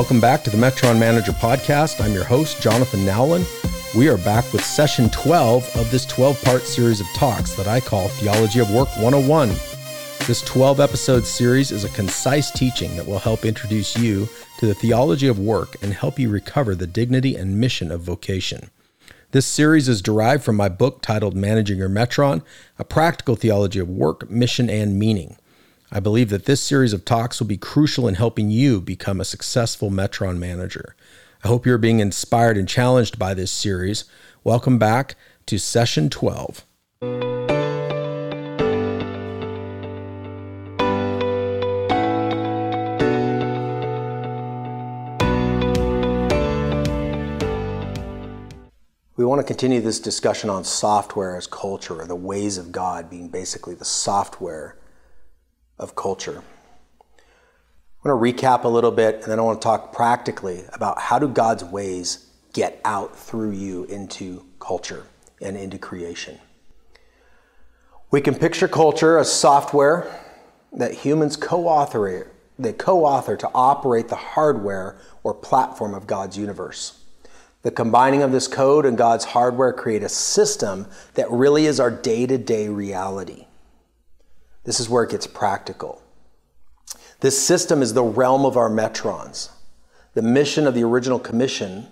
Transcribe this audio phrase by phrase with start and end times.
[0.00, 2.02] Welcome back to the Metron Manager Podcast.
[2.02, 3.44] I'm your host, Jonathan Nowlin.
[3.94, 7.80] We are back with session 12 of this 12 part series of talks that I
[7.80, 9.50] call Theology of Work 101.
[10.26, 14.26] This 12 episode series is a concise teaching that will help introduce you
[14.58, 18.70] to the theology of work and help you recover the dignity and mission of vocation.
[19.32, 22.42] This series is derived from my book titled Managing Your Metron,
[22.78, 25.36] a practical theology of work, mission, and meaning.
[25.92, 29.24] I believe that this series of talks will be crucial in helping you become a
[29.24, 30.94] successful Metron manager.
[31.42, 34.04] I hope you're being inspired and challenged by this series.
[34.44, 36.64] Welcome back to session 12.
[49.16, 53.10] We want to continue this discussion on software as culture, or the ways of God
[53.10, 54.76] being basically the software
[55.80, 56.44] of culture.
[58.02, 61.00] I want to recap a little bit and then I want to talk practically about
[61.00, 65.04] how do God's ways get out through you into culture
[65.40, 66.38] and into creation.
[68.10, 70.24] We can picture culture as software
[70.72, 77.02] that humans co-author they co-author to operate the hardware or platform of God's universe.
[77.62, 81.90] The combining of this code and God's hardware create a system that really is our
[81.90, 83.46] day-to-day reality.
[84.64, 86.02] This is where it gets practical.
[87.20, 89.50] This system is the realm of our metrons.
[90.14, 91.88] The mission of the original commission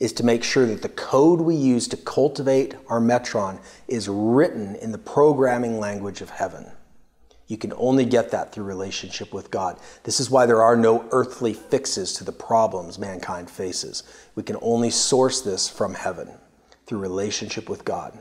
[0.00, 4.74] is to make sure that the code we use to cultivate our metron is written
[4.76, 6.70] in the programming language of heaven.
[7.46, 9.78] You can only get that through relationship with God.
[10.02, 14.02] This is why there are no earthly fixes to the problems mankind faces.
[14.34, 16.30] We can only source this from heaven
[16.86, 18.18] through relationship with God.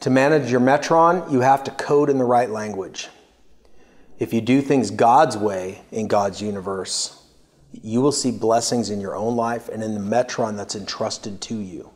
[0.00, 3.08] To manage your Metron, you have to code in the right language.
[4.18, 7.22] If you do things God's way in God's universe,
[7.72, 11.56] you will see blessings in your own life and in the Metron that's entrusted to
[11.56, 11.90] you.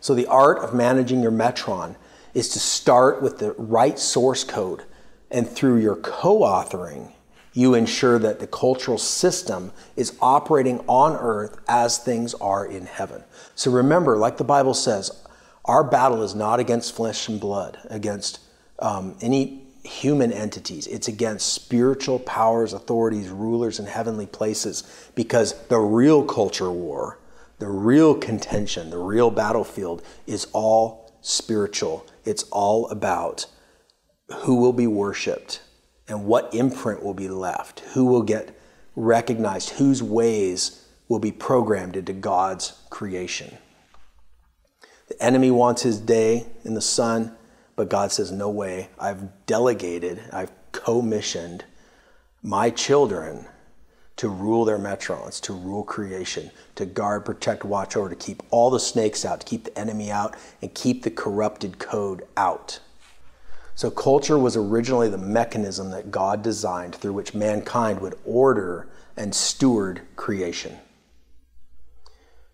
[0.00, 1.94] So, the art of managing your Metron
[2.34, 4.82] is to start with the right source code,
[5.30, 7.12] and through your co authoring,
[7.52, 13.22] you ensure that the cultural system is operating on earth as things are in heaven.
[13.54, 15.24] So, remember, like the Bible says,
[15.64, 18.40] our battle is not against flesh and blood, against
[18.78, 20.86] um, any human entities.
[20.86, 24.84] It's against spiritual powers, authorities, rulers in heavenly places
[25.14, 27.18] because the real culture war,
[27.58, 32.06] the real contention, the real battlefield is all spiritual.
[32.24, 33.46] It's all about
[34.28, 35.60] who will be worshiped
[36.08, 38.58] and what imprint will be left, who will get
[38.96, 43.56] recognized, whose ways will be programmed into God's creation.
[45.12, 47.36] The enemy wants his day in the sun,
[47.76, 48.88] but God says, No way.
[48.98, 51.66] I've delegated, I've commissioned
[52.42, 53.44] my children
[54.16, 58.70] to rule their metrons, to rule creation, to guard, protect, watch over, to keep all
[58.70, 62.80] the snakes out, to keep the enemy out, and keep the corrupted code out.
[63.74, 69.34] So, culture was originally the mechanism that God designed through which mankind would order and
[69.34, 70.78] steward creation.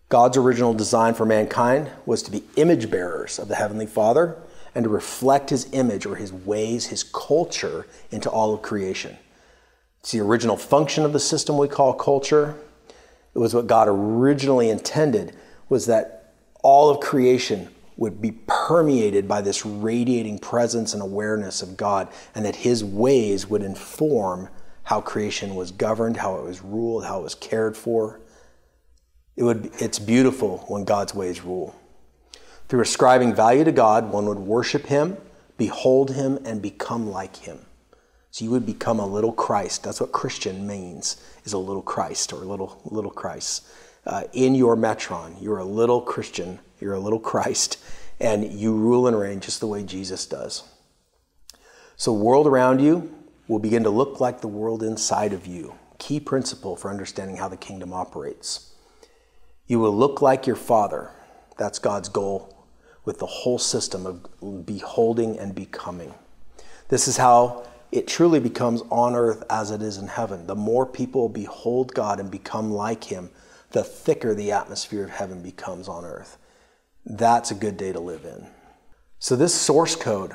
[0.09, 4.37] God's original design for mankind was to be image bearers of the Heavenly Father
[4.75, 9.19] and to reflect His image or His ways, His culture into all of creation.
[10.01, 12.55] It's the original function of the system we call culture.
[13.35, 15.37] It was what God originally intended
[15.69, 16.33] was that
[16.63, 22.45] all of creation would be permeated by this radiating presence and awareness of God and
[22.45, 24.49] that his ways would inform
[24.85, 28.21] how creation was governed, how it was ruled, how it was cared for.
[29.39, 31.77] It would, it's beautiful when God's ways rule.
[32.69, 35.17] Through ascribing value to God, one would worship Him,
[35.57, 37.61] behold Him, and become like Him.
[38.33, 39.85] So you would become a little Christ.
[39.85, 43.65] That's what Christian means, is a little Christ or a little, little Christ.
[44.05, 47.79] Uh, in your metron, you're a little Christian, you're a little Christ,
[48.19, 50.65] and you rule and reign just the way Jesus does.
[51.97, 53.15] So world around you
[53.47, 55.75] will begin to look like the world inside of you.
[56.01, 58.75] Key principle for understanding how the kingdom operates.
[59.69, 61.11] You will look like your Father.
[61.59, 62.67] That's God's goal,
[63.05, 66.15] with the whole system of beholding and becoming.
[66.89, 70.47] This is how it truly becomes on earth as it is in heaven.
[70.47, 73.31] The more people behold God and become like Him,
[73.71, 76.39] the thicker the atmosphere of heaven becomes on earth.
[77.05, 78.47] That's a good day to live in.
[79.19, 80.35] So, this source code,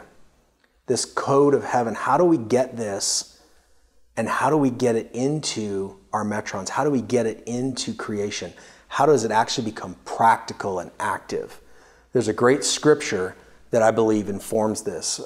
[0.86, 3.39] this code of heaven, how do we get this
[4.15, 6.69] and how do we get it into our metrons?
[6.69, 8.53] How do we get it into creation?
[8.93, 11.59] How does it actually become practical and active?
[12.11, 13.35] There's a great scripture
[13.71, 15.19] that I believe informs this.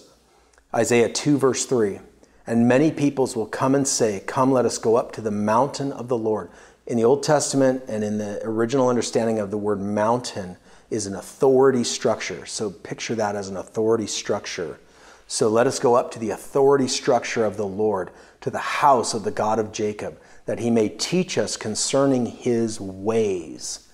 [0.73, 1.99] Isaiah 2, verse 3.
[2.45, 5.91] And many peoples will come and say, Come, let us go up to the mountain
[5.91, 6.49] of the Lord.
[6.85, 10.55] In the Old Testament and in the original understanding of the word mountain
[10.89, 12.45] is an authority structure.
[12.45, 14.79] So picture that as an authority structure.
[15.27, 19.13] So let us go up to the authority structure of the Lord, to the house
[19.13, 20.17] of the God of Jacob,
[20.47, 23.87] that he may teach us concerning his ways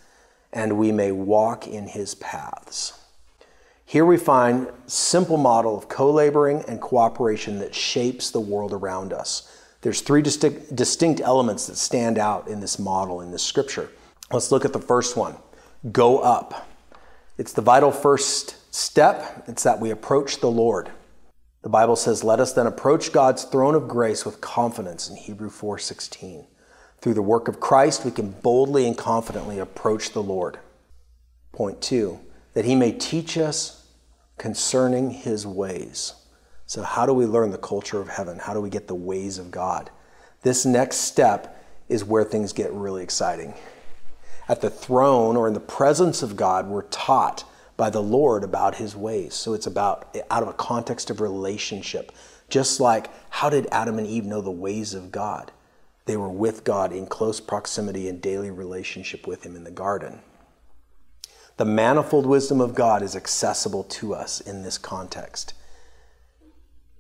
[0.54, 2.94] and we may walk in his paths.
[3.86, 9.60] Here we find simple model of co-laboring and cooperation that shapes the world around us.
[9.82, 13.90] There's three distinct, distinct elements that stand out in this model in this scripture.
[14.32, 15.36] Let's look at the first one.
[15.92, 16.70] Go up.
[17.38, 19.44] It's the vital first step.
[19.48, 20.92] It's that we approach the Lord.
[21.64, 25.50] The Bible says, "Let us then approach God's throne of grace with confidence" in Hebrew
[25.50, 26.48] 4:16.
[27.00, 30.60] Through the work of Christ, we can boldly and confidently approach the Lord.
[31.54, 32.20] Point two,
[32.54, 33.84] that he may teach us
[34.38, 36.14] concerning his ways.
[36.66, 38.40] So, how do we learn the culture of heaven?
[38.40, 39.90] How do we get the ways of God?
[40.42, 41.56] This next step
[41.88, 43.54] is where things get really exciting.
[44.50, 48.76] At the throne or in the presence of God, we're taught by the Lord about
[48.76, 49.34] his ways.
[49.34, 52.12] So, it's about out of a context of relationship.
[52.50, 55.52] Just like how did Adam and Eve know the ways of God?
[56.06, 60.20] They were with God in close proximity and daily relationship with Him in the garden.
[61.58, 65.54] The manifold wisdom of God is accessible to us in this context.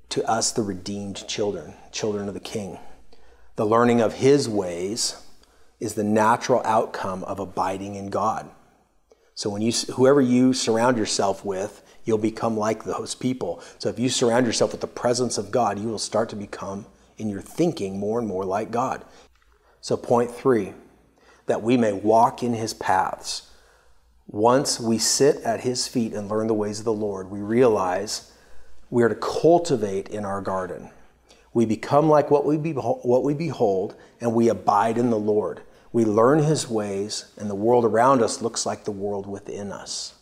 [0.10, 2.78] To us, the redeemed children, children of the King.
[3.56, 5.22] The learning of His ways
[5.80, 8.50] is the natural outcome of abiding in God.
[9.36, 13.62] So when you whoever you surround yourself with, you'll become like those people.
[13.78, 16.86] So if you surround yourself with the presence of God, you will start to become
[17.18, 19.04] in your thinking more and more like God.
[19.82, 20.74] So, point three,
[21.46, 23.50] that we may walk in his paths.
[24.28, 28.32] Once we sit at his feet and learn the ways of the Lord, we realize
[28.90, 30.90] we are to cultivate in our garden.
[31.54, 35.62] We become like what we, behold, what we behold, and we abide in the Lord.
[35.94, 40.16] We learn his ways, and the world around us looks like the world within us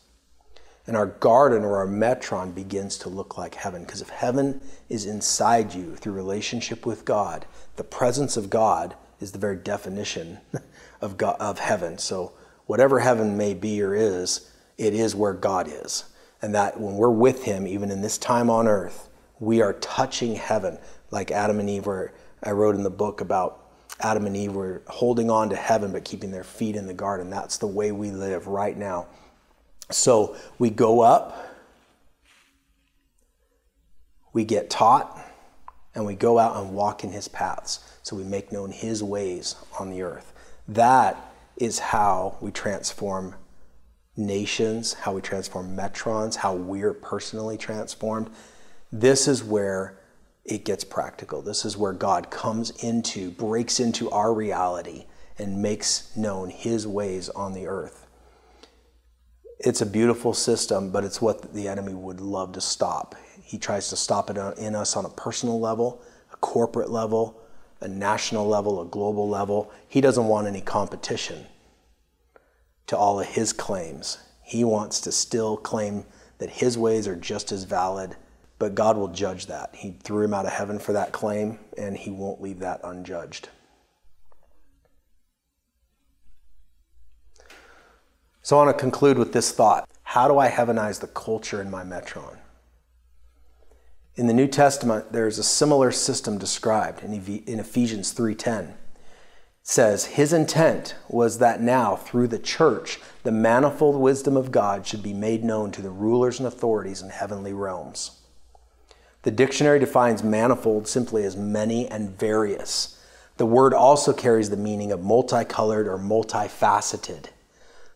[0.88, 3.84] and our garden or our metron begins to look like heaven.
[3.84, 7.46] Because if heaven is inside you through relationship with God,
[7.76, 10.40] the presence of God is the very definition
[11.02, 11.98] of, God, of heaven.
[11.98, 12.34] So
[12.66, 16.06] whatever heaven may be or is, it is where God is.
[16.42, 19.08] And that when we're with Him, even in this time on earth,
[19.40, 20.80] we are touching heaven,
[21.12, 22.14] like Adam and Eve were.
[22.44, 23.61] I wrote in the book about
[24.02, 27.30] Adam and Eve were holding on to heaven but keeping their feet in the garden.
[27.30, 29.08] That's the way we live right now
[29.94, 31.56] so we go up,
[34.34, 35.20] we get taught,
[35.94, 37.80] and we go out and walk in his paths.
[38.04, 40.34] So we make known his ways on the earth.
[40.68, 43.36] That is how we transform
[44.16, 48.30] nations, how we transform metrons, how we're personally transformed.
[48.92, 49.98] This is where
[50.52, 51.42] it gets practical.
[51.42, 55.06] This is where God comes into, breaks into our reality,
[55.38, 58.02] and makes known his ways on the earth
[59.64, 63.16] it's a beautiful system, but it's what the enemy would love to stop.
[63.44, 66.02] He tries to stop it in us on a personal level,
[66.34, 67.40] a corporate level,
[67.80, 69.72] a national level, a global level.
[69.88, 71.46] He doesn't want any competition
[72.88, 74.18] to all of his claims.
[74.44, 76.06] He wants to still claim
[76.40, 78.16] that his ways are just as valid,
[78.62, 79.74] but God will judge that.
[79.74, 83.50] He threw him out of heaven for that claim, and he won't leave that unjudged.
[88.44, 89.90] So I want to conclude with this thought.
[90.04, 92.38] How do I heavenize the culture in my metron?
[94.14, 97.14] In the New Testament, there's a similar system described in
[97.60, 98.66] Ephesians 3:10.
[98.66, 98.76] It
[99.64, 105.02] says, "His intent was that now through the church the manifold wisdom of God should
[105.02, 108.21] be made known to the rulers and authorities in heavenly realms."
[109.24, 113.00] The dictionary defines manifold simply as many and various.
[113.38, 117.26] The word also carries the meaning of multicolored or multifaceted.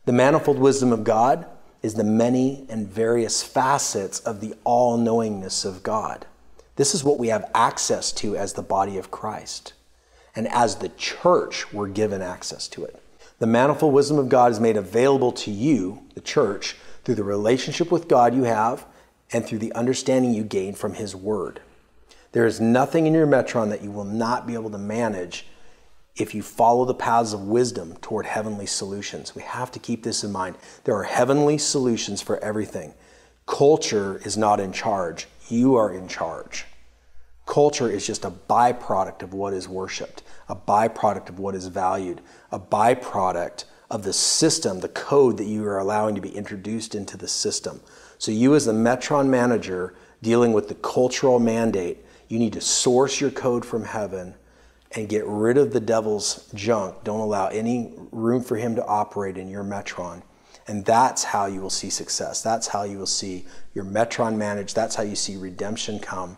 [0.05, 1.47] The manifold wisdom of God
[1.81, 6.27] is the many and various facets of the all knowingness of God.
[6.75, 9.73] This is what we have access to as the body of Christ.
[10.35, 13.01] And as the church, we're given access to it.
[13.39, 17.91] The manifold wisdom of God is made available to you, the church, through the relationship
[17.91, 18.85] with God you have
[19.31, 21.61] and through the understanding you gain from His Word.
[22.31, 25.47] There is nothing in your Metron that you will not be able to manage
[26.15, 29.35] if you follow the paths of wisdom toward heavenly solutions.
[29.35, 30.55] We have to keep this in mind.
[30.83, 32.93] There are heavenly solutions for everything.
[33.45, 36.65] Culture is not in charge, you are in charge.
[37.45, 42.21] Culture is just a byproduct of what is worshiped, a byproduct of what is valued,
[42.51, 47.17] a byproduct of the system, the code that you are allowing to be introduced into
[47.17, 47.81] the system.
[48.17, 53.21] So, you as the Metron manager dealing with the cultural mandate, you need to source
[53.21, 54.35] your code from heaven
[54.91, 57.03] and get rid of the devil's junk.
[57.03, 60.23] Don't allow any room for him to operate in your Metron.
[60.67, 62.41] And that's how you will see success.
[62.41, 64.75] That's how you will see your Metron managed.
[64.75, 66.37] That's how you see redemption come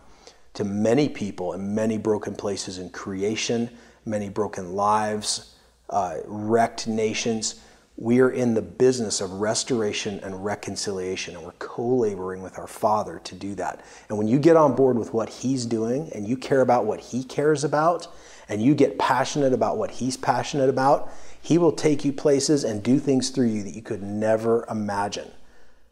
[0.54, 3.70] to many people in many broken places in creation,
[4.04, 5.54] many broken lives,
[5.90, 7.60] uh, wrecked nations.
[8.00, 12.68] We are in the business of restoration and reconciliation, and we're co laboring with our
[12.68, 13.84] Father to do that.
[14.08, 17.00] And when you get on board with what He's doing and you care about what
[17.00, 18.06] He cares about,
[18.48, 21.12] and you get passionate about what He's passionate about,
[21.42, 25.32] He will take you places and do things through you that you could never imagine.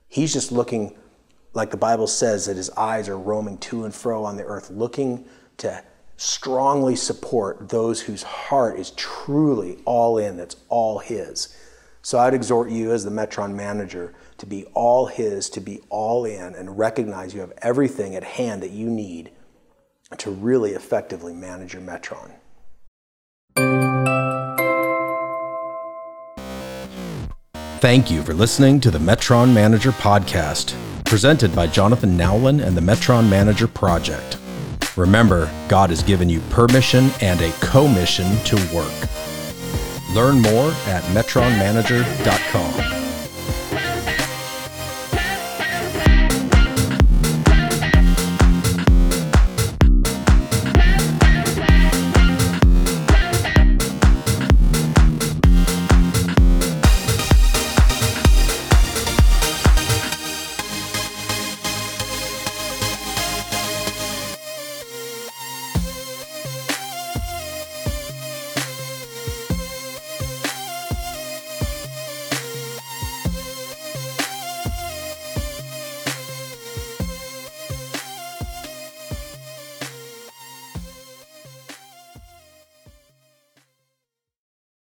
[0.08, 0.96] He's just looking,
[1.54, 4.70] like the Bible says, that His eyes are roaming to and fro on the earth,
[4.70, 5.24] looking
[5.56, 5.82] to
[6.16, 11.52] strongly support those whose heart is truly all in, that's all His.
[12.06, 16.24] So I'd exhort you as the Metron manager to be all His, to be all
[16.24, 19.32] in, and recognize you have everything at hand that you need
[20.18, 22.30] to really effectively manage your Metron.
[27.80, 32.80] Thank you for listening to the Metron Manager Podcast, presented by Jonathan Nowlin and the
[32.80, 34.38] Metron Manager Project.
[34.96, 39.25] Remember, God has given you permission and a commission to work.
[40.16, 42.95] Learn more at metronmanager.com.